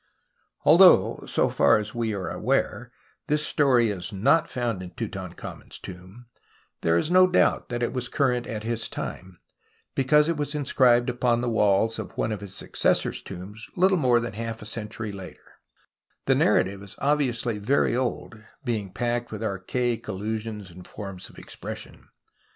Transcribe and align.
Although, 0.65 1.25
so 1.27 1.47
far 1.47 1.77
as 1.77 1.93
we 1.93 2.11
are 2.11 2.27
aware, 2.31 2.91
this 3.27 3.45
story 3.45 3.91
is 3.91 4.11
not 4.11 4.49
found 4.49 4.81
in 4.81 4.89
Tutankhamen's 4.89 5.77
tomb, 5.77 6.25
there 6.81 6.97
is 6.97 7.11
no 7.11 7.27
doubt 7.27 7.69
that 7.69 7.83
it 7.83 7.93
was 7.93 8.09
current 8.09 8.47
at 8.47 8.63
his 8.63 8.89
time, 8.89 9.37
because 9.93 10.27
it 10.27 10.37
was 10.37 10.55
inscribed 10.55 11.07
upon 11.07 11.41
the 11.41 11.49
walls 11.51 11.99
of 11.99 12.17
one 12.17 12.31
of 12.31 12.41
his 12.41 12.55
successor's 12.55 13.21
tombs 13.21 13.67
little 13.75 13.95
more 13.95 14.19
than 14.19 14.33
half 14.33 14.63
a 14.63 14.65
century 14.65 15.11
later, 15.11 15.43
and 15.45 16.25
the 16.25 16.33
narrative 16.43 16.81
is 16.81 16.95
obviously 16.97 17.59
very 17.59 17.95
old, 17.95 18.43
being 18.65 18.91
packed 18.91 19.31
with 19.31 19.43
archaic 19.43 20.07
allusions 20.07 20.71
and 20.71 20.87
forms 20.87 21.29
of 21.29 21.37
expression. 21.37 22.07